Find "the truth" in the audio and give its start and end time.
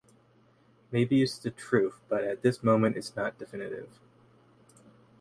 1.37-1.99